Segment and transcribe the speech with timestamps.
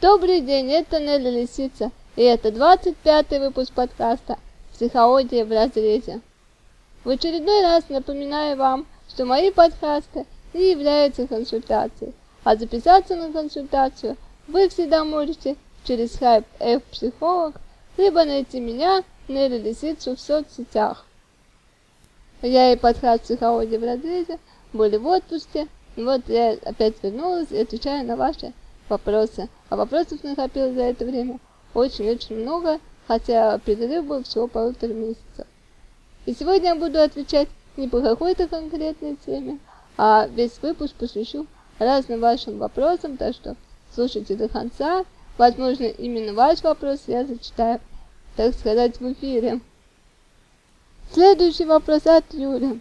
[0.00, 4.38] Добрый день, это Нелли Лисица, и это 25-й выпуск подкаста
[4.72, 6.22] «Психология в разрезе».
[7.04, 10.24] В очередной раз напоминаю вам, что мои подкасты
[10.54, 14.16] не являются консультацией, а записаться на консультацию
[14.48, 17.56] вы всегда можете через хайп F-психолог,
[17.98, 21.04] либо найти меня, Нелли Лисицу, в соцсетях.
[22.40, 24.38] Я и подкаст «Психология в разрезе»
[24.72, 28.54] были в отпуске, вот я опять вернулась и отвечаю на ваши
[28.90, 29.48] вопросы.
[29.68, 31.38] А вопросов накопилось за это время
[31.72, 35.46] очень-очень много, хотя перерыв был всего полутора месяцев.
[36.26, 39.58] И сегодня я буду отвечать не по какой-то конкретной теме,
[39.96, 41.46] а весь выпуск посвящу
[41.78, 43.56] разным вашим вопросам, так что
[43.94, 45.04] слушайте до конца.
[45.38, 47.80] Возможно, именно ваш вопрос я зачитаю,
[48.36, 49.60] так сказать, в эфире.
[51.12, 52.80] Следующий вопрос от Юли.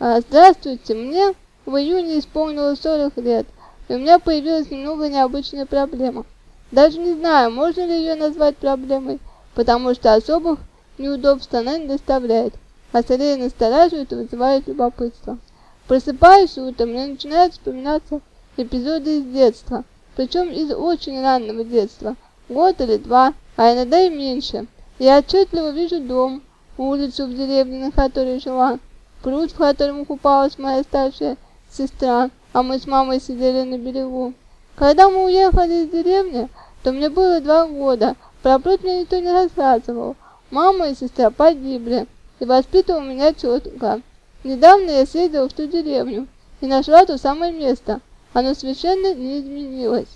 [0.00, 1.34] А, здравствуйте, мне
[1.66, 3.46] в июне исполнилось 40 лет,
[3.88, 6.24] и у меня появилась немного необычная проблема.
[6.70, 9.20] Даже не знаю, можно ли ее назвать проблемой,
[9.54, 10.58] потому что особых
[10.98, 12.54] неудобств она не доставляет,
[12.92, 15.38] а скорее настораживает и вызывает любопытство.
[15.86, 18.20] Просыпаюсь утром, мне начинают вспоминаться
[18.56, 19.84] эпизоды из детства,
[20.16, 22.16] причем из очень раннего детства,
[22.48, 24.66] год или два, а иногда и меньше.
[24.98, 26.42] Я отчетливо вижу дом,
[26.78, 28.78] улицу в деревне, на которой жила,
[29.22, 31.36] пруд, в котором купалась моя старшая
[31.70, 34.32] сестра, а мы с мамой сидели на берегу.
[34.76, 36.48] Когда мы уехали из деревни,
[36.82, 40.16] то мне было два года, про пруд мне никто не рассказывал.
[40.52, 42.06] Мама и сестра погибли,
[42.38, 44.00] и воспитывала меня тетка.
[44.44, 46.28] Недавно я съездила в ту деревню
[46.60, 48.00] и нашла то самое место.
[48.32, 50.08] Оно совершенно не изменилось.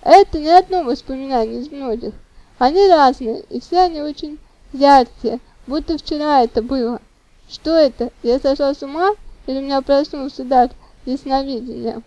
[0.00, 2.14] Это не одно воспоминание из многих.
[2.58, 4.38] Они разные, и все они очень
[4.72, 7.00] яркие, будто вчера это было.
[7.48, 8.10] Что это?
[8.22, 9.10] Я сошла с ума?
[9.46, 10.70] Или у меня проснулся дар
[11.06, 12.02] ясновидения.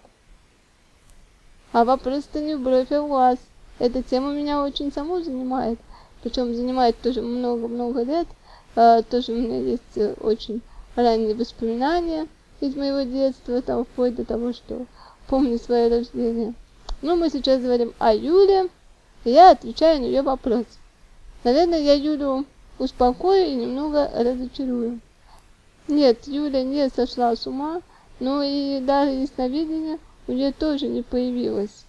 [1.71, 3.37] А вопрос-то не бровь, а глаз.
[3.79, 5.79] Эта тема меня очень саму занимает.
[6.23, 8.27] Причем занимает тоже много-много лет.
[8.75, 10.61] А, тоже у меня есть э, очень
[10.95, 12.27] ранние воспоминания
[12.59, 14.85] из моего детства, там вплоть до того, что
[15.27, 16.53] помню свое рождение.
[17.01, 18.69] Но мы сейчас говорим о Юле,
[19.23, 20.65] и я отвечаю на ее вопрос.
[21.43, 22.45] Наверное, я Юлю
[22.79, 24.99] успокою и немного разочарую.
[25.87, 27.81] Нет, Юля не сошла с ума,
[28.19, 31.85] но и даже ясновидение у нее тоже не появилось.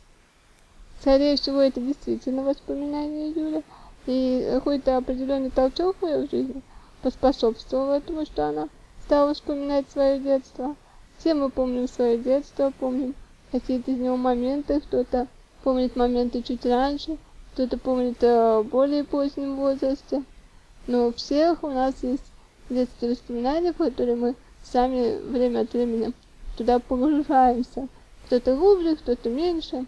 [1.00, 3.62] Скорее всего, это действительно воспоминание Юли,
[4.06, 6.62] и какой-то определенный толчок в ее жизни
[7.02, 8.68] поспособствовал этому, что она
[9.04, 10.76] стала вспоминать свое детство.
[11.18, 13.14] Все мы помним свое детство, помним
[13.52, 15.26] какие-то из него моменты, кто-то
[15.62, 17.18] помнит моменты чуть раньше,
[17.52, 20.22] кто-то помнит о более позднем возрасте.
[20.86, 22.24] Но у всех у нас есть
[22.70, 24.34] детские воспоминания, которые мы
[24.70, 26.12] сами время от времени
[26.56, 27.88] туда погружаемся.
[28.26, 29.86] Кто-то глубже, кто-то меньше.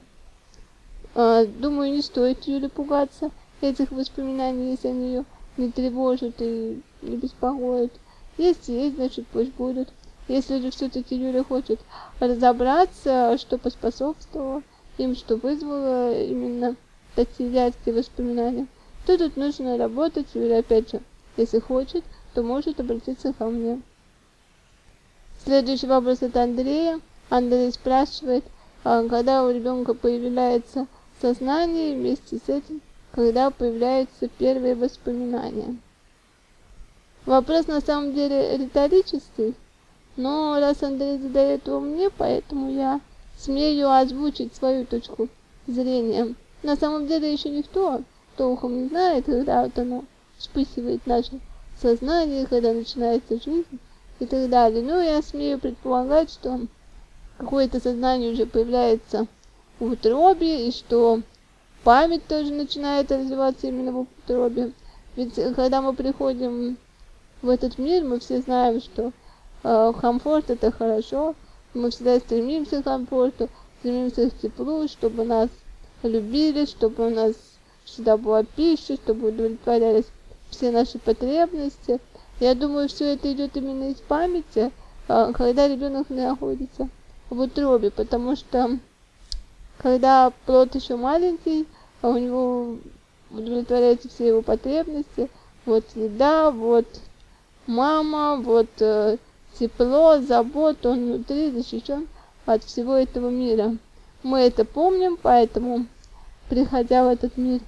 [1.15, 3.31] А, думаю, не стоит Юле пугаться
[3.61, 5.25] этих воспоминаний, если они ее
[5.57, 7.93] не тревожат и не беспокоят.
[8.39, 9.89] Если есть, значит пусть будут.
[10.29, 11.81] Если же все-таки Юля хочет
[12.21, 14.63] разобраться, что поспособствовало
[14.97, 16.77] им, что вызвало именно
[17.17, 18.67] такие яркие воспоминания,
[19.07, 21.01] то тут нужно работать, Юля опять же,
[21.37, 23.83] если хочет, то может обратиться ко мне.
[25.43, 27.01] Следующий вопрос от Андрея.
[27.31, 28.45] Андрей спрашивает,
[28.85, 30.87] а когда у ребенка появляется
[31.23, 35.77] сознание, вместе с этим, когда появляются первые воспоминания.
[37.25, 39.55] Вопрос на самом деле риторический,
[40.17, 43.01] но раз Андрей задает его мне, поэтому я
[43.39, 45.29] смею озвучить свою точку
[45.67, 46.35] зрения.
[46.63, 48.03] На самом деле еще никто
[48.37, 50.05] толком не знает, когда вот оно
[50.37, 51.41] вспыхивает наше
[51.81, 53.79] сознание, когда начинается жизнь
[54.21, 54.83] и так далее.
[54.83, 56.61] Но я смею предполагать, что
[57.39, 59.27] какое-то сознание уже появляется
[59.81, 61.23] в утробе, и что
[61.83, 64.73] память тоже начинает развиваться именно в утробе.
[65.17, 66.77] Ведь когда мы приходим
[67.43, 69.13] в этот мир, мы все знаем, что
[69.65, 71.35] э, комфорт это хорошо,
[71.75, 73.49] мы всегда стремимся к комфорту,
[73.81, 75.49] стремимся к теплу, чтобы нас
[76.03, 77.35] любили, чтобы у нас
[77.85, 80.07] всегда была пища, чтобы удовлетворялись
[80.51, 81.99] все наши потребности.
[82.41, 84.73] Я думаю, все это идет именно из памяти,
[85.09, 86.89] а, когда ребенок находится
[87.29, 88.79] в утробе, потому что
[89.77, 91.67] когда плод еще маленький,
[92.01, 92.77] а у него
[93.31, 95.29] удовлетворяются все его потребности,
[95.67, 96.87] вот еда, вот
[97.67, 99.19] мама, вот э,
[99.59, 102.09] тепло, забота, он внутри защищен
[102.47, 103.77] от всего этого мира.
[104.23, 105.85] Мы это помним, поэтому,
[106.49, 107.61] приходя в этот мир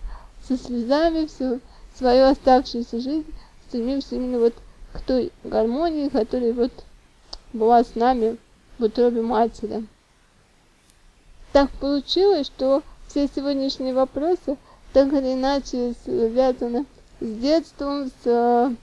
[0.48, 1.60] со слезами, все
[1.94, 3.26] свою оставшуюся жизнь
[3.72, 4.52] стремимся именно вот
[4.92, 6.72] к той гармонии, которая вот
[7.54, 8.36] была с нами
[8.78, 9.86] в утробе матери.
[11.54, 14.58] Так получилось, что все сегодняшние вопросы
[14.92, 16.84] так или иначе связаны
[17.20, 18.74] с детством, с э,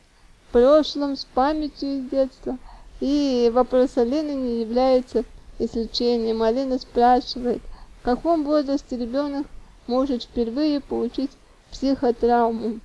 [0.52, 2.58] прошлым, с памятью из детства.
[3.00, 5.24] И вопрос Алины не является
[5.60, 6.42] исключением.
[6.42, 7.62] Алина спрашивает,
[8.02, 9.46] в каком возрасте ребенок
[9.86, 11.32] может впервые получить
[11.70, 12.80] психотравму.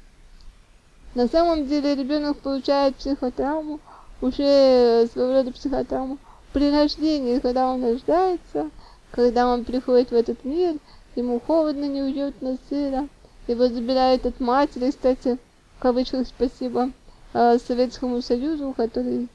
[1.15, 3.79] На самом деле ребенок получает психотравму,
[4.21, 6.19] уже своего рода психотравму,
[6.53, 8.71] при рождении, когда он рождается,
[9.13, 10.75] когда он приходит в этот мир,
[11.15, 13.09] ему холодно, неуютно, сыро,
[13.47, 15.39] его забирают от матери, кстати,
[15.79, 16.91] в кавычках спасибо
[17.33, 19.29] э, Советскому Союзу, который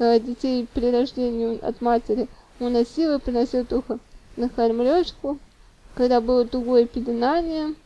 [0.00, 2.26] э, детей при рождении от матери
[2.58, 4.00] уносил и приносил только
[4.36, 5.38] на кормлёжку,
[5.94, 7.76] когда было тугое пеленание,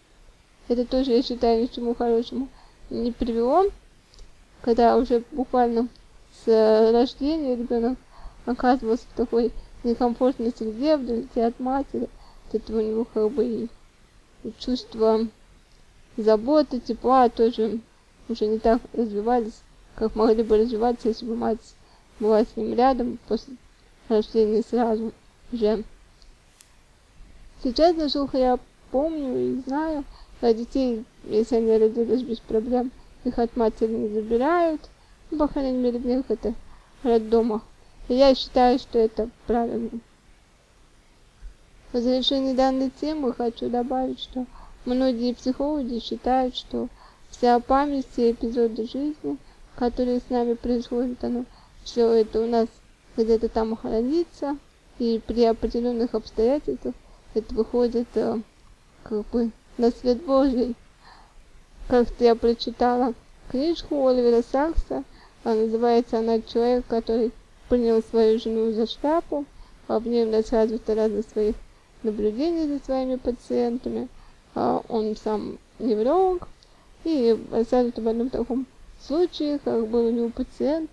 [0.68, 2.48] это тоже, я считаю, ни к хорошему
[2.90, 3.66] не привело,
[4.62, 5.88] когда уже буквально
[6.44, 7.98] с рождения ребенок
[8.44, 9.52] оказывался в такой
[9.84, 12.08] некомфортной среде, вдалеке от матери,
[12.48, 13.68] от этого у него как бы и
[14.58, 15.26] чувство
[16.16, 17.80] заботы, тепла тоже
[18.28, 19.60] уже не так развивались,
[19.94, 21.58] как могли бы развиваться, если бы мать
[22.20, 23.54] была с ним рядом после
[24.08, 25.12] рождения сразу
[25.52, 25.84] же.
[27.62, 28.58] Сейчас, насколько я
[28.90, 30.04] помню и знаю,
[30.40, 32.90] детей, если они родились без проблем,
[33.25, 34.81] их от матери не забирают,
[35.31, 36.56] ну, по крайней мере, в некоторых
[37.02, 37.62] роддомах.
[38.08, 39.90] И я считаю, что это правильно.
[41.93, 44.46] В завершении данной темы хочу добавить, что
[44.84, 46.88] многие психологи считают, что
[47.31, 49.37] вся память, все эпизоды жизни,
[49.76, 51.44] которые с нами происходят, оно
[51.84, 52.69] все это у нас
[53.17, 54.58] где-то там хранится,
[54.99, 56.94] и при определенных обстоятельствах
[57.34, 58.40] это выходит э,
[59.02, 60.75] как бы на свет Божий.
[61.88, 63.14] Как-то я прочитала
[63.48, 65.04] книжку Оливера Сакса,
[65.44, 67.30] а называется она «Человек, который
[67.68, 69.44] принял свою жену за шляпу»,
[69.86, 71.54] а в ней рассказывает разных своих
[72.02, 74.08] наблюдений за своими пациентами.
[74.56, 76.48] А он сам невролог,
[77.04, 78.66] и рассказывает об одном таком
[79.00, 80.90] случае, как был у него пациент,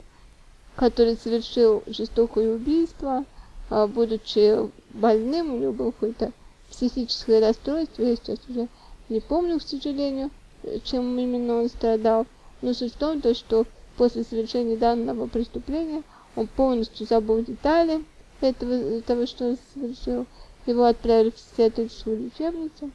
[0.75, 3.25] который совершил жестокое убийство,
[3.69, 6.33] будучи больным, у него было какое-то
[6.69, 8.67] психическое расстройство, я сейчас уже
[9.09, 10.29] не помню, к сожалению,
[10.83, 12.25] чем именно он страдал,
[12.61, 13.65] но суть в том, то, что
[13.97, 16.03] после совершения данного преступления
[16.35, 18.03] он полностью забыл детали
[18.41, 20.25] этого, того, что он совершил.
[20.65, 22.91] Его отправили в психиатрическую лечебницу.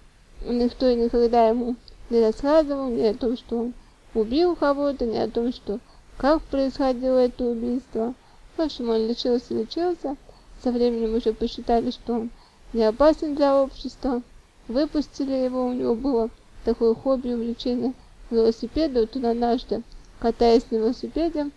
[0.46, 1.76] Никто никогда ему
[2.10, 3.74] не рассказывал ни о том, что он
[4.14, 5.80] убил кого-то, ни о том, что
[6.16, 8.14] как происходило это убийство.
[8.56, 10.16] В общем, он лечился, лечился.
[10.62, 12.30] Со временем уже посчитали, что он
[12.72, 14.22] не опасен для общества.
[14.66, 16.30] Выпустили его, у него было
[16.68, 17.94] такое хобби, увлечение
[18.30, 19.00] велосипеда.
[19.00, 19.82] Вот он однажды,
[20.18, 21.50] катаясь на велосипеде,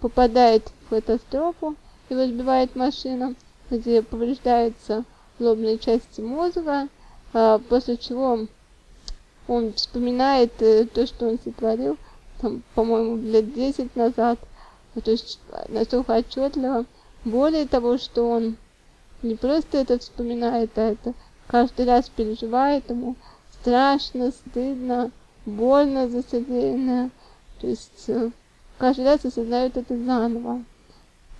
[0.00, 1.76] попадает в катастрофу,
[2.10, 3.34] его сбивает машина,
[3.70, 5.04] где повреждаются
[5.38, 6.88] лобные части мозга,
[7.32, 8.46] а, после чего
[9.48, 11.96] он вспоминает э, то, что он сотворил,
[12.42, 14.38] там, по-моему, лет 10 назад,
[15.02, 16.84] то есть настолько отчетливо.
[17.24, 18.56] Более того, что он
[19.22, 21.14] не просто это вспоминает, а это
[21.46, 23.16] каждый раз переживает ему
[23.60, 25.10] страшно, стыдно,
[25.46, 27.10] больно за содеянное.
[27.60, 28.30] То есть э,
[28.78, 30.64] каждый раз осознает это заново.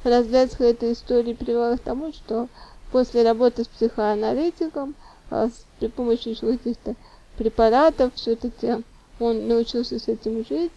[0.05, 2.49] Развязка этой истории привела к тому, что
[2.93, 4.95] после работы с психоаналитиком,
[5.31, 6.95] а, при помощи каких-то
[7.37, 8.83] препаратов, все-таки
[9.19, 10.73] он научился с этим жить.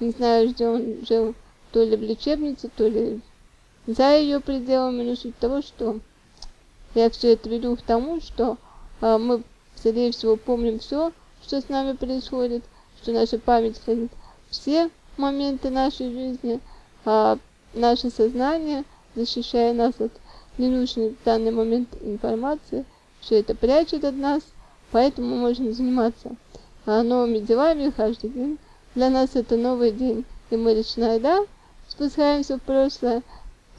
[0.00, 1.34] Не знаю, где он жил,
[1.70, 3.20] то ли в лечебнице, то ли
[3.86, 6.00] за ее пределами, но суть того, что
[6.94, 8.56] я все это веду к тому, что
[9.00, 9.42] а, мы,
[9.82, 11.12] скорее всего, помним все,
[11.42, 12.62] что с нами происходит,
[13.02, 14.12] что наша память хранит
[14.48, 16.60] все моменты нашей жизни,
[17.04, 17.36] а
[17.74, 18.84] наше сознание,
[19.16, 20.12] защищая нас от
[20.56, 22.84] ненужной в данный момент информации,
[23.20, 24.42] все это прячет от нас,
[24.92, 26.36] поэтому мы можем заниматься
[26.86, 28.58] а, новыми делами каждый день.
[28.94, 31.44] Для нас это новый день, и мы лично, да,
[31.88, 33.24] спускаемся в прошлое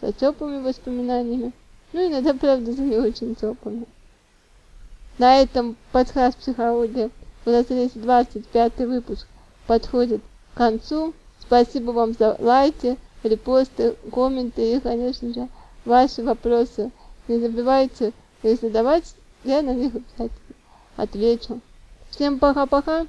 [0.01, 1.53] с теплыми воспоминаниями.
[1.93, 3.86] Ну, иногда, правда, за не очень теплыми.
[5.20, 7.12] На этом подкаст «Психология»
[7.46, 9.27] в разрезе 25 выпуск
[9.67, 10.22] подходит
[10.53, 11.13] к концу.
[11.39, 15.50] Спасибо вам за лайки, репосты, комменты и, конечно же,
[15.86, 16.89] ваши вопросы.
[17.27, 20.55] Не забывайте их задавать, я на них обязательно
[20.98, 21.62] отвечу.
[22.10, 23.05] Всем пока-пока.